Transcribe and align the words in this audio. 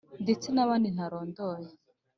Ndetse 0.23 0.47
n’abandi 0.51 0.87
ntarondoye 0.95 1.69